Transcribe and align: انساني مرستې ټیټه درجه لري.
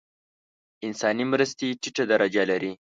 انساني 0.85 1.23
مرستې 1.33 1.67
ټیټه 1.81 2.03
درجه 2.11 2.43
لري. 2.51 2.71